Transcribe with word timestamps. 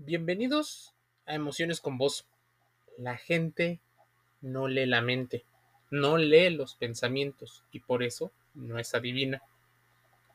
Bienvenidos 0.00 0.94
a 1.26 1.34
Emociones 1.34 1.80
con 1.80 1.98
Voz. 1.98 2.24
La 2.98 3.16
gente 3.16 3.80
no 4.40 4.68
lee 4.68 4.86
la 4.86 5.02
mente, 5.02 5.44
no 5.90 6.18
lee 6.18 6.50
los 6.50 6.76
pensamientos 6.76 7.64
y 7.72 7.80
por 7.80 8.04
eso 8.04 8.30
no 8.54 8.78
es 8.78 8.94
adivina. 8.94 9.42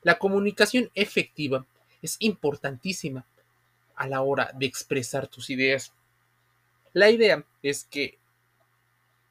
La 0.02 0.20
comunicación 0.20 0.91
efectiva 0.96 1.65
es 2.02 2.18
importantísima 2.20 3.26
a 3.96 4.05
la 4.05 4.21
hora 4.21 4.52
de 4.54 4.66
expresar 4.66 5.30
tus 5.30 5.49
ideas. 5.49 5.93
La 6.91 7.09
idea 7.09 7.45
es 7.61 7.86
que 7.86 8.18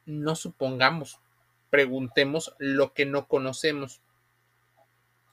no 0.07 0.35
supongamos, 0.35 1.19
preguntemos 1.69 2.55
lo 2.57 2.91
que 2.93 3.05
no 3.05 3.27
conocemos. 3.27 4.01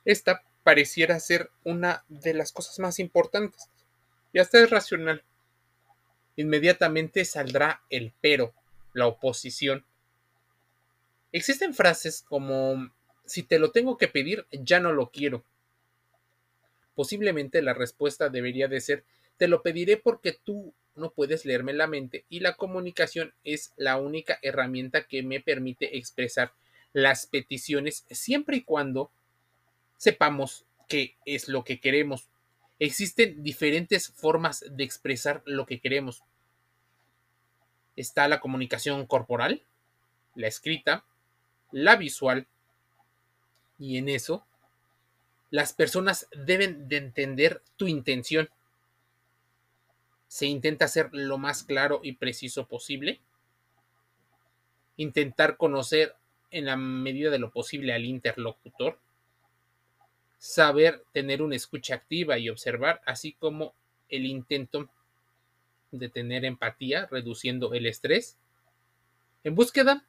Esta 0.05 0.43
pareciera 0.63 1.19
ser 1.21 1.51
una 1.65 2.05
de 2.11 2.35
las 2.35 2.53
cosas 2.53 2.79
más 2.81 2.99
importantes 2.99 3.71
y 4.33 4.39
hasta 4.39 4.65
racional. 4.67 5.23
Inmediatamente 6.37 7.25
saldrá 7.25 7.83
el 7.91 8.13
pero, 8.21 8.55
la 8.93 9.07
oposición. 9.07 9.85
Existen 11.33 11.75
frases 11.75 12.23
como 12.23 12.91
si 13.27 13.43
te 13.43 13.59
lo 13.59 13.71
tengo 13.71 13.97
que 13.97 14.09
pedir, 14.09 14.47
ya 14.51 14.81
no 14.81 14.93
lo 14.93 15.11
quiero. 15.11 15.45
Posiblemente 16.95 17.63
la 17.63 17.75
respuesta 17.75 18.29
debería 18.29 18.69
de 18.69 18.81
ser 18.81 19.05
te 19.37 19.49
lo 19.49 19.63
pediré 19.63 19.97
porque 19.97 20.33
tú 20.33 20.75
no 20.95 21.13
puedes 21.13 21.45
leerme 21.45 21.73
la 21.73 21.87
mente 21.87 22.25
y 22.29 22.41
la 22.41 22.57
comunicación 22.57 23.33
es 23.45 23.73
la 23.77 23.97
única 23.97 24.39
herramienta 24.43 25.07
que 25.07 25.23
me 25.23 25.41
permite 25.41 25.97
expresar 25.97 26.53
las 26.93 27.27
peticiones 27.27 28.05
siempre 28.11 28.59
y 28.59 28.63
cuando 28.63 29.11
sepamos 29.97 30.67
qué 30.89 31.17
es 31.25 31.49
lo 31.49 31.65
que 31.65 31.81
queremos. 31.81 32.30
Existen 32.81 33.43
diferentes 33.43 34.09
formas 34.09 34.65
de 34.67 34.85
expresar 34.85 35.43
lo 35.45 35.67
que 35.67 35.81
queremos. 35.81 36.23
Está 37.95 38.27
la 38.27 38.41
comunicación 38.41 39.07
corporal, 39.07 39.63
la 40.35 40.49
escrita, 40.49 41.05
la 41.73 41.97
visual, 41.97 42.47
y 43.79 43.99
en 43.99 44.09
eso 44.09 44.47
las 45.51 45.75
personas 45.75 46.27
deben 46.35 46.89
de 46.89 46.97
entender 46.97 47.63
tu 47.77 47.87
intención. 47.87 48.49
Se 50.29 50.47
intenta 50.47 50.89
ser 50.89 51.11
lo 51.13 51.37
más 51.37 51.65
claro 51.65 52.01
y 52.03 52.13
preciso 52.13 52.67
posible. 52.67 53.21
Intentar 54.97 55.59
conocer 55.59 56.15
en 56.51 56.65
la 56.65 56.77
medida 56.77 57.29
de 57.31 57.39
lo 57.39 57.51
posible 57.51 57.93
al 57.93 58.07
interlocutor 58.07 58.99
saber 60.41 61.05
tener 61.13 61.43
una 61.43 61.55
escucha 61.55 61.95
activa 61.95 62.39
y 62.39 62.49
observar, 62.49 63.03
así 63.05 63.35
como 63.35 63.75
el 64.09 64.25
intento 64.25 64.89
de 65.93 66.09
tener 66.09 66.47
empatía, 66.47 67.07
reduciendo 67.11 67.75
el 67.75 67.87
estrés, 67.87 68.39
en 69.45 69.55
búsqueda 69.55 70.03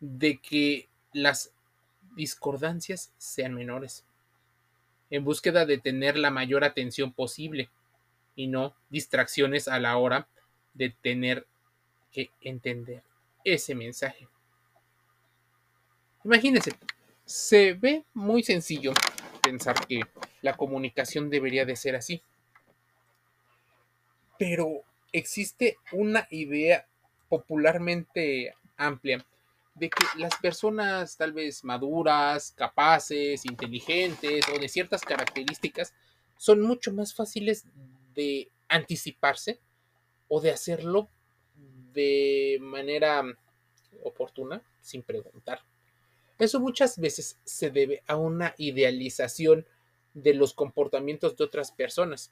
de 0.00 0.38
que 0.38 0.88
las 1.12 1.52
discordancias 2.16 3.12
sean 3.18 3.54
menores, 3.54 4.06
en 5.10 5.22
búsqueda 5.22 5.66
de 5.66 5.76
tener 5.76 6.16
la 6.16 6.30
mayor 6.30 6.64
atención 6.64 7.12
posible 7.12 7.68
y 8.34 8.46
no 8.46 8.74
distracciones 8.88 9.68
a 9.68 9.78
la 9.78 9.98
hora 9.98 10.26
de 10.72 10.94
tener 11.02 11.46
que 12.10 12.30
entender 12.40 13.02
ese 13.44 13.74
mensaje. 13.74 14.28
Imagínense, 16.24 16.72
se 17.26 17.74
ve 17.74 18.04
muy 18.14 18.42
sencillo 18.42 18.94
pensar 19.44 19.86
que 19.86 20.00
la 20.42 20.56
comunicación 20.56 21.30
debería 21.30 21.64
de 21.64 21.76
ser 21.76 21.96
así. 21.96 22.22
Pero 24.38 24.82
existe 25.12 25.76
una 25.92 26.26
idea 26.30 26.86
popularmente 27.28 28.54
amplia 28.76 29.24
de 29.74 29.90
que 29.90 30.04
las 30.18 30.36
personas 30.36 31.16
tal 31.16 31.32
vez 31.32 31.64
maduras, 31.64 32.52
capaces, 32.52 33.44
inteligentes 33.44 34.44
o 34.54 34.58
de 34.58 34.68
ciertas 34.68 35.02
características 35.02 35.94
son 36.36 36.60
mucho 36.60 36.92
más 36.92 37.14
fáciles 37.14 37.64
de 38.14 38.50
anticiparse 38.68 39.60
o 40.28 40.40
de 40.40 40.52
hacerlo 40.52 41.08
de 41.92 42.58
manera 42.60 43.22
oportuna 44.02 44.62
sin 44.80 45.02
preguntar. 45.02 45.60
Eso 46.38 46.60
muchas 46.60 46.98
veces 46.98 47.38
se 47.44 47.70
debe 47.70 48.02
a 48.06 48.16
una 48.16 48.54
idealización 48.58 49.66
de 50.14 50.34
los 50.34 50.52
comportamientos 50.52 51.36
de 51.36 51.44
otras 51.44 51.72
personas, 51.72 52.30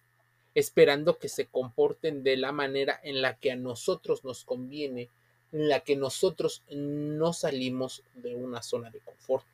esperando 0.55 1.19
que 1.19 1.29
se 1.29 1.47
comporten 1.47 2.23
de 2.23 2.37
la 2.37 2.53
manera 2.53 3.01
en 3.03 3.23
la 3.23 3.35
que 3.39 3.53
a 3.53 3.57
nosotros 3.57 4.25
nos 4.25 4.45
conviene, 4.45 5.09
en 5.53 5.69
la 5.69 5.81
que 5.81 5.97
nosotros 5.97 6.63
no 6.71 7.33
salimos 7.33 8.03
de 8.15 8.35
una 8.35 8.63
zona 8.63 8.91
de 8.91 9.01
confort. 9.01 9.47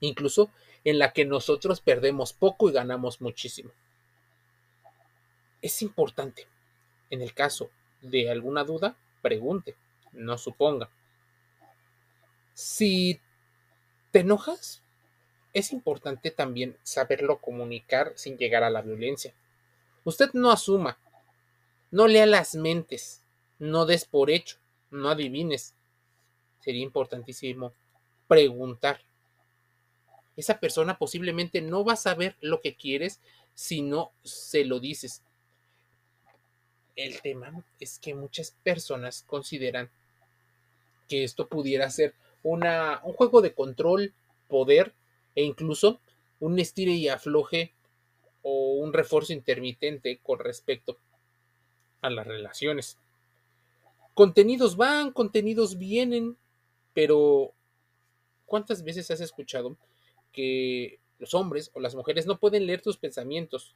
Incluso 0.00 0.50
en 0.84 0.98
la 0.98 1.12
que 1.12 1.24
nosotros 1.24 1.80
perdemos 1.80 2.32
poco 2.32 2.68
y 2.68 2.72
ganamos 2.72 3.20
muchísimo. 3.20 3.70
Es 5.60 5.82
importante, 5.82 6.46
en 7.10 7.20
el 7.20 7.34
caso 7.34 7.70
de 8.00 8.30
alguna 8.30 8.64
duda, 8.64 8.96
pregunte, 9.20 9.76
no 10.12 10.38
suponga. 10.38 10.88
Si 12.60 13.18
te 14.10 14.18
enojas, 14.18 14.82
es 15.54 15.72
importante 15.72 16.30
también 16.30 16.76
saberlo 16.82 17.40
comunicar 17.40 18.12
sin 18.16 18.36
llegar 18.36 18.64
a 18.64 18.68
la 18.68 18.82
violencia. 18.82 19.32
Usted 20.04 20.28
no 20.34 20.50
asuma, 20.50 20.98
no 21.90 22.06
lea 22.06 22.26
las 22.26 22.54
mentes, 22.54 23.22
no 23.58 23.86
des 23.86 24.04
por 24.04 24.28
hecho, 24.28 24.58
no 24.90 25.08
adivines. 25.08 25.72
Sería 26.62 26.82
importantísimo 26.82 27.72
preguntar. 28.28 29.00
Esa 30.36 30.60
persona 30.60 30.98
posiblemente 30.98 31.62
no 31.62 31.82
va 31.82 31.94
a 31.94 31.96
saber 31.96 32.36
lo 32.42 32.60
que 32.60 32.76
quieres 32.76 33.20
si 33.54 33.80
no 33.80 34.12
se 34.22 34.66
lo 34.66 34.80
dices. 34.80 35.22
El 36.94 37.22
tema 37.22 37.64
es 37.80 37.98
que 37.98 38.14
muchas 38.14 38.50
personas 38.62 39.24
consideran 39.26 39.88
que 41.08 41.24
esto 41.24 41.48
pudiera 41.48 41.88
ser 41.88 42.14
una, 42.42 43.00
un 43.04 43.12
juego 43.12 43.42
de 43.42 43.54
control, 43.54 44.14
poder 44.48 44.94
e 45.34 45.44
incluso 45.44 46.00
un 46.38 46.58
estire 46.58 46.92
y 46.92 47.08
afloje 47.08 47.74
o 48.42 48.74
un 48.74 48.92
refuerzo 48.92 49.32
intermitente 49.32 50.18
con 50.22 50.38
respecto 50.38 50.98
a 52.00 52.10
las 52.10 52.26
relaciones. 52.26 52.98
Contenidos 54.14 54.76
van, 54.76 55.12
contenidos 55.12 55.78
vienen, 55.78 56.36
pero 56.94 57.52
¿cuántas 58.46 58.82
veces 58.82 59.10
has 59.10 59.20
escuchado 59.20 59.76
que 60.32 60.98
los 61.18 61.34
hombres 61.34 61.70
o 61.74 61.80
las 61.80 61.94
mujeres 61.94 62.26
no 62.26 62.38
pueden 62.38 62.66
leer 62.66 62.80
tus 62.80 62.96
pensamientos? 62.96 63.74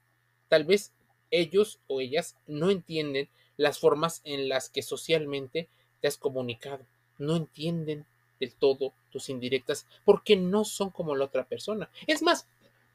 Tal 0.49 0.65
vez 0.65 0.93
ellos 1.31 1.81
o 1.87 2.01
ellas 2.01 2.37
no 2.47 2.71
entienden 2.71 3.29
las 3.57 3.79
formas 3.79 4.21
en 4.25 4.49
las 4.49 4.69
que 4.69 4.83
socialmente 4.83 5.69
te 6.01 6.09
has 6.09 6.19
comunicado, 6.19 6.85
no 7.19 7.37
entienden 7.37 8.07
del 8.41 8.53
todo 8.55 8.93
tus 9.11 9.29
indirectas 9.29 9.87
porque 10.05 10.37
no 10.37 10.65
son 10.65 10.91
como 10.91 11.15
la 11.15 11.25
otra 11.25 11.45
persona. 11.45 11.89
Es 12.07 12.23
más, 12.23 12.47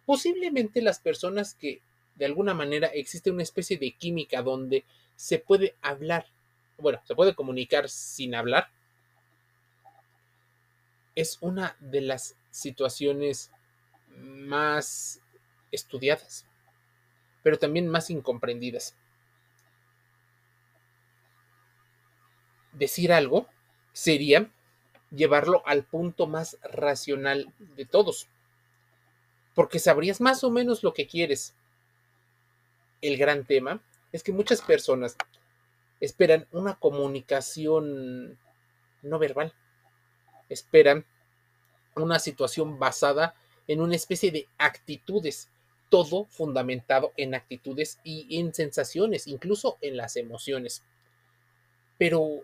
posiblemente 0.06 0.82
las 0.82 1.00
personas 1.00 1.54
que 1.54 1.82
de 2.16 2.26
alguna 2.26 2.54
manera 2.54 2.88
existe 2.88 3.32
una 3.32 3.44
especie 3.44 3.78
de 3.78 3.92
química 3.92 4.42
donde 4.42 4.84
se 5.16 5.40
puede 5.40 5.76
hablar, 5.82 6.26
bueno, 6.78 7.00
se 7.06 7.16
puede 7.16 7.36
comunicar 7.36 7.90
sin 7.90 8.36
hablar, 8.36 8.70
es 11.16 11.38
una 11.42 11.76
de 11.80 12.02
las 12.02 12.36
situaciones 12.52 13.52
más 14.18 15.22
estudiadas, 15.72 16.46
pero 17.44 17.58
también 17.58 17.88
más 17.88 18.10
incomprendidas. 18.10 18.96
Decir 22.74 23.12
algo 23.12 23.47
sería 23.94 24.50
llevarlo 25.11 25.64
al 25.66 25.84
punto 25.84 26.28
más 26.28 26.58
racional 26.64 27.53
de 27.59 27.85
todos. 27.85 28.28
Porque 29.56 29.79
sabrías 29.79 30.22
más 30.22 30.44
o 30.44 30.52
menos 30.52 30.84
lo 30.84 30.94
que 30.94 31.08
quieres. 31.08 31.56
El 33.02 33.17
gran 33.17 33.46
tema 33.46 33.82
es 34.11 34.23
que 34.23 34.32
muchas 34.32 34.61
personas 34.61 35.16
esperan 36.00 36.47
una 36.52 36.76
comunicación 36.76 38.38
no 39.02 39.20
verbal. 39.20 39.53
Esperan 40.50 41.06
una 41.96 42.20
situación 42.20 42.79
basada 42.79 43.35
en 43.67 43.82
una 43.82 43.96
especie 43.96 44.32
de 44.32 44.47
actitudes, 44.58 45.50
todo 45.90 46.26
fundamentado 46.26 47.14
en 47.17 47.35
actitudes 47.35 48.00
y 48.03 48.40
en 48.40 48.53
sensaciones, 48.53 49.28
incluso 49.28 49.78
en 49.82 49.97
las 49.97 50.16
emociones. 50.16 50.84
Pero 51.97 52.44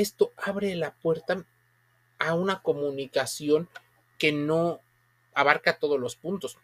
esto 0.00 0.32
abre 0.36 0.74
la 0.74 0.92
puerta 0.92 1.44
a 2.18 2.34
una 2.34 2.62
comunicación 2.62 3.68
que 4.18 4.32
no 4.32 4.80
abarca 5.34 5.78
todos 5.78 5.98
los 5.98 6.16
puntos. 6.16 6.56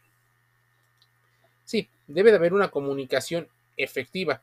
Sí, 1.65 1.89
debe 2.07 2.31
de 2.31 2.37
haber 2.37 2.53
una 2.53 2.71
comunicación 2.71 3.49
efectiva. 3.77 4.43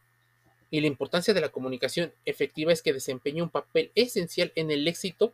Y 0.72 0.82
la 0.82 0.88
importancia 0.88 1.34
de 1.34 1.42
la 1.42 1.50
comunicación 1.50 2.12
efectiva 2.26 2.74
es 2.74 2.82
que 2.82 2.94
desempeña 2.94 3.44
un 3.44 3.50
papel 3.50 3.92
esencial 3.96 4.52
en 4.56 4.72
el 4.72 4.88
éxito 4.88 5.34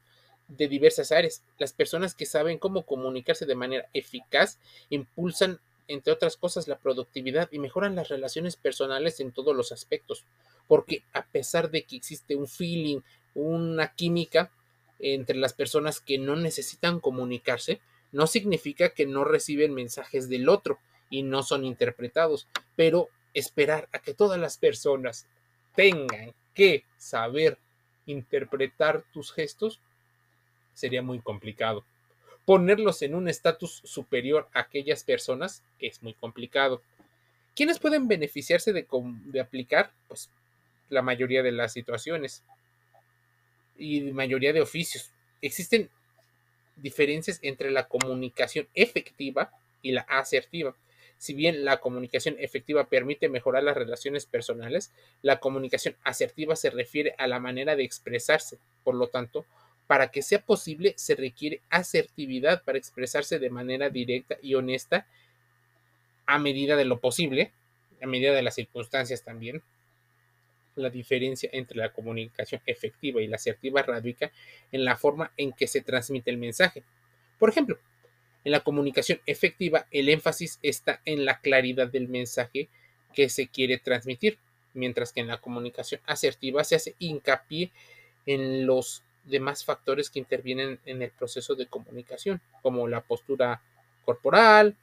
de 0.49 0.67
diversas 0.67 1.11
áreas. 1.11 1.41
Las 1.57 1.71
personas 1.71 2.13
que 2.13 2.25
saben 2.25 2.57
cómo 2.57 2.83
comunicarse 2.83 3.45
de 3.45 3.55
manera 3.55 3.87
eficaz 3.93 4.57
impulsan, 4.89 5.59
entre 5.87 6.11
otras 6.11 6.35
cosas, 6.35 6.67
la 6.67 6.77
productividad 6.77 7.49
y 7.51 7.59
mejoran 7.59 7.95
las 7.95 8.09
relaciones 8.09 8.57
personales 8.57 9.19
en 9.19 9.31
todos 9.31 9.55
los 9.55 9.71
aspectos. 9.71 10.25
Porque 10.67 11.03
a 11.13 11.25
pesar 11.25 11.71
de 11.71 11.83
que 11.83 11.95
existe 11.95 12.35
un 12.35 12.47
feeling, 12.47 12.99
una 13.33 13.93
química 13.93 14.51
entre 14.99 15.37
las 15.37 15.53
personas 15.53 15.99
que 15.99 16.17
no 16.17 16.35
necesitan 16.35 16.99
comunicarse, 16.99 17.79
no 18.11 18.27
significa 18.27 18.89
que 18.89 19.05
no 19.05 19.23
reciben 19.23 19.73
mensajes 19.73 20.29
del 20.29 20.49
otro 20.49 20.79
y 21.09 21.23
no 21.23 21.43
son 21.43 21.63
interpretados, 21.65 22.47
pero 22.75 23.09
esperar 23.33 23.87
a 23.91 23.99
que 23.99 24.13
todas 24.13 24.39
las 24.39 24.57
personas 24.57 25.27
tengan 25.75 26.33
que 26.53 26.83
saber 26.97 27.57
interpretar 28.05 29.03
tus 29.13 29.31
gestos 29.31 29.79
sería 30.73 31.01
muy 31.01 31.19
complicado. 31.19 31.83
Ponerlos 32.45 33.01
en 33.03 33.13
un 33.13 33.27
estatus 33.27 33.81
superior 33.83 34.49
a 34.53 34.61
aquellas 34.61 35.03
personas 35.03 35.63
es 35.79 36.01
muy 36.01 36.13
complicado. 36.13 36.81
¿Quiénes 37.55 37.79
pueden 37.79 38.07
beneficiarse 38.07 38.73
de, 38.73 38.87
de 39.25 39.39
aplicar? 39.39 39.91
Pues 40.07 40.29
la 40.89 41.01
mayoría 41.01 41.43
de 41.43 41.51
las 41.51 41.73
situaciones 41.73 42.43
y 43.79 44.01
mayoría 44.11 44.53
de 44.53 44.61
oficios. 44.61 45.11
Existen 45.41 45.89
diferencias 46.75 47.39
entre 47.41 47.71
la 47.71 47.87
comunicación 47.87 48.67
efectiva 48.75 49.51
y 49.81 49.91
la 49.91 50.01
asertiva. 50.01 50.75
Si 51.17 51.33
bien 51.33 51.65
la 51.65 51.81
comunicación 51.81 52.35
efectiva 52.39 52.85
permite 52.85 53.27
mejorar 53.27 53.63
las 53.63 53.75
relaciones 53.75 54.25
personales, 54.25 54.91
la 55.21 55.39
comunicación 55.39 55.95
asertiva 56.03 56.55
se 56.55 56.69
refiere 56.69 57.13
a 57.17 57.27
la 57.27 57.39
manera 57.39 57.75
de 57.75 57.83
expresarse. 57.83 58.57
Por 58.83 58.95
lo 58.95 59.07
tanto, 59.07 59.45
para 59.87 60.11
que 60.11 60.21
sea 60.21 60.39
posible 60.39 60.93
se 60.97 61.15
requiere 61.15 61.61
asertividad 61.69 62.63
para 62.63 62.77
expresarse 62.77 63.39
de 63.39 63.49
manera 63.49 63.89
directa 63.89 64.37
y 64.41 64.55
honesta 64.55 65.07
a 66.25 66.39
medida 66.39 66.75
de 66.75 66.85
lo 66.85 66.99
posible, 66.99 67.51
a 68.01 68.07
medida 68.07 68.33
de 68.33 68.43
las 68.43 68.55
circunstancias 68.55 69.23
también. 69.23 69.61
La 70.79 70.89
diferencia 70.89 71.49
entre 71.51 71.77
la 71.77 71.91
comunicación 71.91 72.61
efectiva 72.65 73.21
y 73.21 73.27
la 73.27 73.35
asertiva 73.35 73.81
radica 73.81 74.31
en 74.71 74.85
la 74.85 74.95
forma 74.95 75.31
en 75.35 75.51
que 75.51 75.67
se 75.67 75.81
transmite 75.81 76.31
el 76.31 76.37
mensaje. 76.37 76.83
Por 77.37 77.49
ejemplo, 77.49 77.77
en 78.45 78.53
la 78.53 78.61
comunicación 78.61 79.19
efectiva 79.25 79.85
el 79.91 80.07
énfasis 80.07 80.57
está 80.63 81.01
en 81.03 81.25
la 81.25 81.39
claridad 81.41 81.89
del 81.89 82.07
mensaje 82.07 82.69
que 83.13 83.27
se 83.27 83.47
quiere 83.47 83.77
transmitir, 83.77 84.37
mientras 84.73 85.11
que 85.11 85.19
en 85.19 85.27
la 85.27 85.41
comunicación 85.41 85.99
asertiva 86.05 86.63
se 86.63 86.75
hace 86.75 86.95
hincapié 86.99 87.71
en 88.25 88.65
los 88.65 89.03
demás 89.25 89.65
factores 89.65 90.09
que 90.09 90.19
intervienen 90.19 90.79
en 90.85 91.01
el 91.01 91.11
proceso 91.11 91.55
de 91.55 91.67
comunicación, 91.67 92.39
como 92.61 92.87
la 92.87 93.01
postura 93.01 93.61
corporal, 94.05 94.77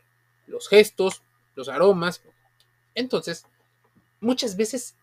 los 0.47 0.69
gestos, 0.69 1.23
los 1.55 1.69
aromas. 1.69 2.21
Entonces, 2.95 3.47
muchas 4.21 4.57
veces 4.57 4.95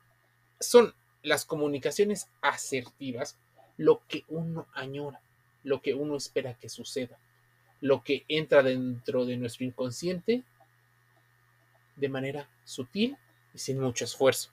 son 0.68 0.94
las 1.22 1.46
comunicaciones 1.46 2.28
asertivas 2.42 3.38
lo 3.78 4.02
que 4.08 4.24
uno 4.28 4.68
añora, 4.74 5.22
lo 5.64 5.82
que 5.82 5.94
uno 5.94 6.16
espera 6.16 6.54
que 6.54 6.70
suceda, 6.70 7.18
lo 7.82 8.04
que 8.04 8.26
entra 8.28 8.62
dentro 8.64 9.26
de 9.26 9.38
nuestro 9.38 9.66
inconsciente 9.66 10.44
de 11.96 12.10
manera 12.10 12.50
sutil 12.66 13.18
y 13.54 13.60
sin 13.60 13.80
mucho 13.80 14.06
esfuerzo. 14.06 14.50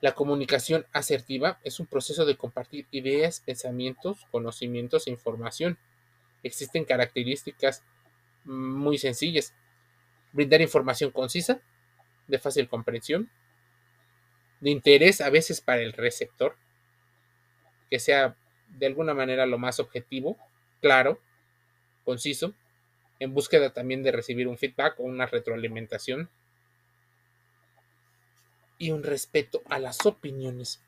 La 0.00 0.14
comunicación 0.14 0.86
asertiva 0.92 1.58
es 1.64 1.80
un 1.80 1.86
proceso 1.86 2.26
de 2.26 2.36
compartir 2.36 2.86
ideas, 2.90 3.40
pensamientos, 3.40 4.26
conocimientos 4.30 5.06
e 5.06 5.10
información. 5.10 5.78
Existen 6.42 6.84
características 6.84 7.82
muy 8.44 8.98
sencillas. 8.98 9.54
Brindar 10.32 10.60
información 10.60 11.10
concisa, 11.10 11.60
de 12.28 12.38
fácil 12.38 12.68
comprensión, 12.68 13.30
de 14.60 14.70
interés 14.70 15.20
a 15.20 15.30
veces 15.30 15.60
para 15.60 15.82
el 15.82 15.92
receptor, 15.92 16.56
que 17.90 17.98
sea 17.98 18.36
de 18.68 18.86
alguna 18.86 19.14
manera 19.14 19.46
lo 19.46 19.58
más 19.58 19.80
objetivo, 19.80 20.36
claro, 20.80 21.20
conciso, 22.04 22.54
en 23.18 23.32
búsqueda 23.32 23.72
también 23.72 24.02
de 24.02 24.12
recibir 24.12 24.48
un 24.48 24.58
feedback 24.58 24.98
o 25.00 25.04
una 25.04 25.26
retroalimentación 25.26 26.28
y 28.78 28.90
un 28.90 29.02
respeto 29.02 29.62
a 29.68 29.78
las 29.78 30.04
opiniones 30.04 30.82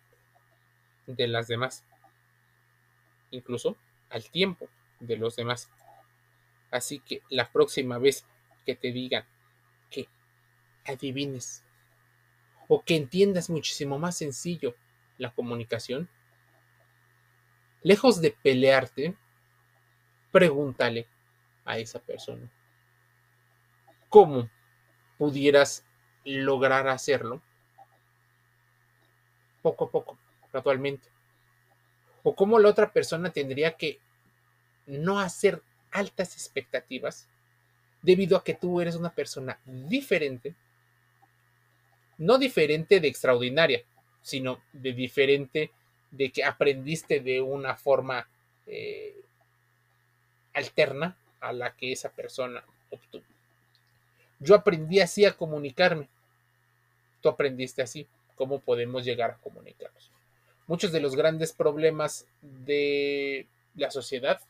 de 1.06 1.26
las 1.26 1.48
demás, 1.48 1.84
incluso 3.30 3.76
al 4.10 4.28
tiempo 4.30 4.68
de 5.00 5.16
los 5.16 5.36
demás. 5.36 5.70
Así 6.70 7.00
que 7.00 7.22
la 7.30 7.50
próxima 7.50 7.98
vez 7.98 8.26
que 8.66 8.74
te 8.74 8.92
digan 8.92 9.24
que 9.90 10.06
adivines 10.84 11.62
o 12.68 12.82
que 12.82 12.96
entiendas 12.96 13.50
muchísimo 13.50 13.98
más 13.98 14.16
sencillo 14.16 14.76
la 15.16 15.32
comunicación, 15.32 16.08
lejos 17.82 18.20
de 18.20 18.30
pelearte, 18.30 19.16
pregúntale 20.30 21.08
a 21.64 21.78
esa 21.78 21.98
persona 21.98 22.50
cómo 24.08 24.48
pudieras 25.16 25.84
lograr 26.24 26.88
hacerlo 26.88 27.42
poco 29.62 29.86
a 29.86 29.90
poco, 29.90 30.18
gradualmente. 30.52 31.08
O 32.22 32.34
cómo 32.34 32.58
la 32.58 32.68
otra 32.68 32.92
persona 32.92 33.30
tendría 33.30 33.76
que 33.76 33.98
no 34.86 35.18
hacer 35.18 35.62
altas 35.90 36.34
expectativas 36.34 37.28
debido 38.02 38.36
a 38.36 38.44
que 38.44 38.54
tú 38.54 38.80
eres 38.80 38.96
una 38.96 39.10
persona 39.10 39.58
diferente, 39.64 40.54
no 42.18 42.38
diferente 42.38 43.00
de 43.00 43.08
extraordinaria, 43.08 43.82
sino 44.22 44.60
de 44.72 44.92
diferente 44.92 45.70
de 46.10 46.30
que 46.30 46.44
aprendiste 46.44 47.20
de 47.20 47.40
una 47.40 47.76
forma 47.76 48.28
eh, 48.66 49.14
alterna 50.54 51.16
a 51.40 51.52
la 51.52 51.74
que 51.74 51.92
esa 51.92 52.10
persona 52.10 52.64
obtuvo. 52.90 53.24
Yo 54.40 54.54
aprendí 54.54 55.00
así 55.00 55.24
a 55.24 55.36
comunicarme. 55.36 56.08
Tú 57.20 57.28
aprendiste 57.28 57.82
así 57.82 58.06
cómo 58.36 58.60
podemos 58.60 59.04
llegar 59.04 59.32
a 59.32 59.38
comunicarnos. 59.38 60.10
Muchos 60.66 60.92
de 60.92 61.00
los 61.00 61.16
grandes 61.16 61.52
problemas 61.52 62.26
de 62.42 63.46
la 63.74 63.90
sociedad 63.90 64.40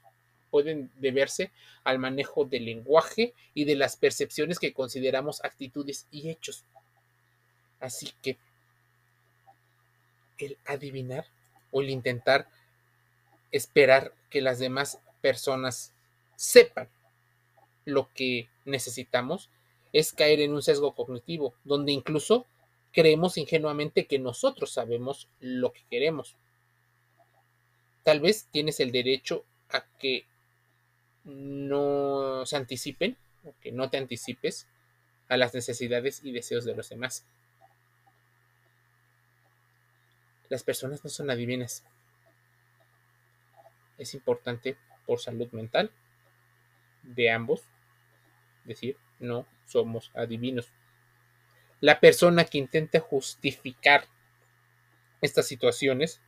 pueden 0.50 0.90
deberse 0.96 1.50
al 1.84 1.98
manejo 1.98 2.44
del 2.44 2.64
lenguaje 2.64 3.34
y 3.54 3.64
de 3.64 3.76
las 3.76 3.96
percepciones 3.96 4.58
que 4.58 4.72
consideramos 4.72 5.44
actitudes 5.44 6.06
y 6.10 6.30
hechos. 6.30 6.64
Así 7.80 8.12
que 8.22 8.38
el 10.38 10.56
adivinar 10.66 11.26
o 11.70 11.80
el 11.80 11.90
intentar 11.90 12.48
esperar 13.50 14.12
que 14.30 14.40
las 14.40 14.58
demás 14.58 15.00
personas 15.20 15.92
sepan 16.36 16.88
lo 17.84 18.08
que 18.14 18.48
necesitamos 18.64 19.48
es 19.92 20.12
caer 20.12 20.40
en 20.40 20.52
un 20.52 20.62
sesgo 20.62 20.94
cognitivo, 20.94 21.54
donde 21.64 21.92
incluso 21.92 22.46
creemos 22.92 23.38
ingenuamente 23.38 24.06
que 24.06 24.18
nosotros 24.18 24.70
sabemos 24.72 25.28
lo 25.40 25.72
que 25.72 25.82
queremos. 25.90 26.36
Tal 28.04 28.20
vez 28.20 28.46
tienes 28.50 28.80
el 28.80 28.92
derecho 28.92 29.44
a 29.70 29.84
que 29.98 30.24
no 31.24 32.44
se 32.46 32.56
anticipen 32.56 33.16
o 33.44 33.54
que 33.60 33.72
no 33.72 33.90
te 33.90 33.98
anticipes 33.98 34.66
a 35.28 35.36
las 35.36 35.54
necesidades 35.54 36.20
y 36.24 36.32
deseos 36.32 36.64
de 36.64 36.74
los 36.74 36.88
demás. 36.88 37.24
Las 40.48 40.62
personas 40.62 41.04
no 41.04 41.10
son 41.10 41.30
adivinas. 41.30 41.84
Es 43.98 44.14
importante 44.14 44.76
por 45.06 45.20
salud 45.20 45.50
mental 45.52 45.90
de 47.02 47.30
ambos 47.30 47.62
decir 48.64 48.96
no 49.18 49.46
somos 49.66 50.10
adivinos 50.14 50.70
la 51.80 52.00
persona 52.00 52.44
que 52.44 52.58
intenta 52.58 53.00
justificar 53.00 54.06
estas 55.20 55.46
situaciones 55.46 56.20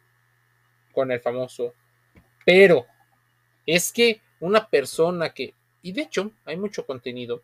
con 0.92 1.10
el 1.10 1.20
famoso 1.20 1.74
pero 2.44 2.86
es 3.66 3.92
que 3.92 4.22
una 4.40 4.68
persona 4.68 5.30
que, 5.30 5.54
y 5.82 5.92
de 5.92 6.02
hecho 6.02 6.32
hay 6.44 6.56
mucho 6.56 6.86
contenido 6.86 7.42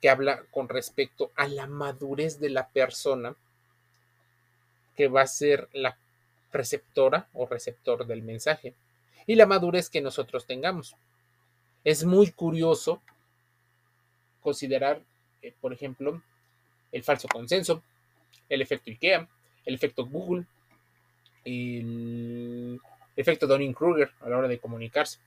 que 0.00 0.08
habla 0.08 0.44
con 0.50 0.68
respecto 0.68 1.30
a 1.36 1.46
la 1.46 1.66
madurez 1.66 2.40
de 2.40 2.50
la 2.50 2.68
persona 2.68 3.36
que 4.96 5.08
va 5.08 5.22
a 5.22 5.26
ser 5.26 5.68
la 5.72 5.96
receptora 6.52 7.28
o 7.32 7.46
receptor 7.46 8.06
del 8.06 8.22
mensaje 8.22 8.74
y 9.26 9.34
la 9.34 9.46
madurez 9.46 9.88
que 9.88 10.00
nosotros 10.00 10.46
tengamos. 10.46 10.96
Es 11.84 12.04
muy 12.04 12.30
curioso 12.30 13.02
considerar, 14.40 15.02
eh, 15.40 15.54
por 15.60 15.72
ejemplo, 15.72 16.22
el 16.90 17.02
falso 17.02 17.28
consenso, 17.28 17.82
el 18.48 18.60
efecto 18.60 18.90
IKEA, 18.90 19.28
el 19.64 19.74
efecto 19.74 20.06
Google, 20.06 20.46
el 21.44 22.80
efecto 23.16 23.46
Donning-Kruger 23.46 24.12
a 24.20 24.28
la 24.28 24.38
hora 24.38 24.48
de 24.48 24.58
comunicarse. 24.58 25.18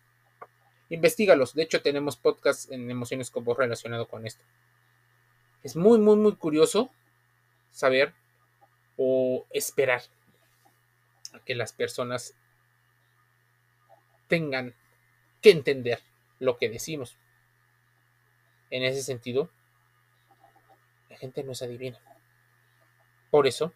Investígalos. 0.89 1.55
De 1.55 1.63
hecho, 1.63 1.81
tenemos 1.81 2.15
podcast 2.15 2.71
en 2.71 2.89
Emociones 2.91 3.31
con 3.31 3.43
Voz 3.43 3.57
relacionado 3.57 4.07
con 4.07 4.25
esto. 4.25 4.43
Es 5.63 5.75
muy, 5.75 5.97
muy, 5.97 6.15
muy 6.15 6.35
curioso 6.35 6.91
saber 7.71 8.13
o 8.97 9.45
esperar 9.49 10.03
que 11.43 11.55
las 11.55 11.73
personas 11.73 12.35
tengan 14.27 14.75
que 15.41 15.51
entender 15.51 15.99
lo 16.39 16.57
que 16.57 16.69
decimos. 16.69 17.17
En 18.69 18.83
ese 18.83 19.03
sentido, 19.03 19.49
la 21.09 21.17
gente 21.17 21.43
no 21.43 21.53
se 21.53 21.65
adivina. 21.65 21.99
Por 23.29 23.47
eso, 23.47 23.73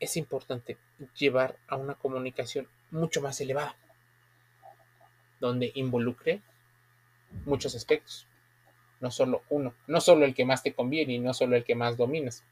es 0.00 0.16
importante 0.16 0.78
llevar 1.16 1.58
a 1.66 1.76
una 1.76 1.94
comunicación 1.94 2.68
mucho 2.90 3.20
más 3.20 3.40
elevada, 3.40 3.76
donde 5.40 5.72
involucre 5.74 6.42
muchos 7.44 7.74
aspectos, 7.74 8.26
no 9.00 9.10
solo 9.10 9.42
uno, 9.48 9.74
no 9.86 10.00
solo 10.00 10.24
el 10.24 10.34
que 10.34 10.44
más 10.44 10.62
te 10.62 10.74
conviene 10.74 11.14
y 11.14 11.18
no 11.18 11.34
solo 11.34 11.56
el 11.56 11.64
que 11.64 11.74
más 11.74 11.96
dominas, 11.96 12.44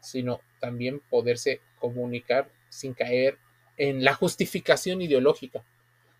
sino 0.00 0.40
también 0.60 1.00
poderse 1.10 1.60
comunicar 1.78 2.50
sin 2.68 2.94
caer 2.94 3.38
en 3.76 4.04
la 4.04 4.14
justificación 4.14 5.02
ideológica. 5.02 5.64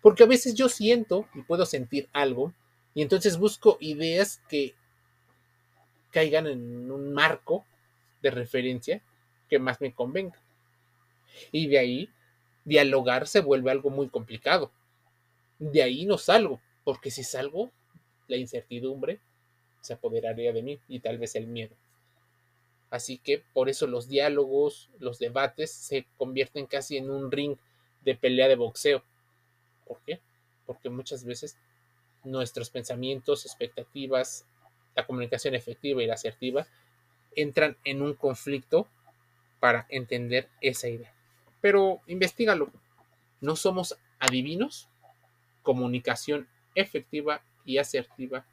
Porque 0.01 0.23
a 0.23 0.27
veces 0.27 0.55
yo 0.55 0.67
siento 0.67 1.27
y 1.33 1.43
puedo 1.43 1.65
sentir 1.65 2.09
algo 2.13 2.53
y 2.93 3.01
entonces 3.01 3.37
busco 3.37 3.77
ideas 3.79 4.41
que 4.49 4.73
caigan 6.11 6.47
en 6.47 6.91
un 6.91 7.13
marco 7.13 7.65
de 8.21 8.31
referencia 8.31 9.01
que 9.49 9.59
más 9.59 9.79
me 9.81 9.93
convenga. 9.93 10.39
Y 11.51 11.67
de 11.67 11.79
ahí 11.79 12.09
dialogar 12.65 13.27
se 13.27 13.39
vuelve 13.39 13.71
algo 13.71 13.89
muy 13.89 14.09
complicado. 14.09 14.71
De 15.59 15.83
ahí 15.83 16.05
no 16.05 16.17
salgo, 16.17 16.59
porque 16.83 17.11
si 17.11 17.23
salgo, 17.23 17.71
la 18.27 18.37
incertidumbre 18.37 19.19
se 19.81 19.93
apoderaría 19.93 20.53
de 20.53 20.63
mí 20.63 20.79
y 20.87 20.99
tal 20.99 21.17
vez 21.17 21.35
el 21.35 21.47
miedo. 21.47 21.75
Así 22.91 23.17
que 23.17 23.41
por 23.53 23.69
eso 23.69 23.87
los 23.87 24.09
diálogos, 24.09 24.89
los 24.99 25.17
debates 25.17 25.71
se 25.71 26.05
convierten 26.17 26.67
casi 26.67 26.97
en 26.97 27.09
un 27.09 27.31
ring 27.31 27.55
de 28.01 28.15
pelea 28.15 28.49
de 28.49 28.55
boxeo. 28.55 29.03
¿Por 29.87 29.99
qué? 30.01 30.19
Porque 30.65 30.89
muchas 30.89 31.23
veces 31.23 31.57
nuestros 32.23 32.69
pensamientos, 32.69 33.45
expectativas, 33.45 34.45
la 34.93 35.07
comunicación 35.07 35.55
efectiva 35.55 36.03
y 36.03 36.05
la 36.05 36.15
asertiva 36.15 36.67
entran 37.33 37.77
en 37.85 38.01
un 38.01 38.13
conflicto 38.13 38.87
para 39.61 39.85
entender 39.89 40.49
esa 40.59 40.89
idea. 40.89 41.13
Pero 41.61 42.01
investigalo. 42.07 42.71
No 43.39 43.55
somos 43.55 43.97
adivinos. 44.19 44.89
Comunicación 45.61 46.49
efectiva 46.75 47.41
y 47.63 47.77
asertiva. 47.77 48.45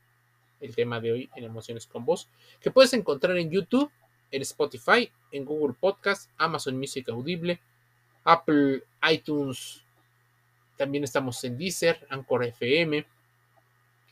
El 0.60 0.76
tema 0.76 1.00
de 1.00 1.12
hoy 1.12 1.30
en 1.34 1.44
Emociones 1.44 1.86
con 1.86 2.04
Voz. 2.04 2.28
Que 2.60 2.70
puedes 2.70 2.92
encontrar 2.92 3.36
en 3.36 3.50
YouTube, 3.50 3.90
en 4.30 4.42
Spotify, 4.42 5.10
en 5.32 5.44
Google 5.44 5.74
Podcast, 5.78 6.30
Amazon 6.36 6.76
Music 6.78 7.08
Audible, 7.08 7.58
Apple, 8.24 8.82
iTunes. 9.10 9.82
También 10.76 11.04
estamos 11.04 11.42
en 11.44 11.56
Deezer, 11.56 12.06
Anchor 12.10 12.44
FM, 12.44 13.04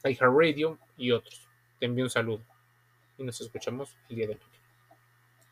iHeartRadio 0.05 0.79
y 0.97 1.11
otros. 1.11 1.47
Te 1.79 1.87
envío 1.87 2.05
un 2.05 2.11
saludo 2.11 2.43
y 3.19 3.23
nos 3.23 3.41
escuchamos 3.41 3.95
el 4.09 4.17
día 4.17 4.27
de 4.29 4.33
hoy. 4.35 4.56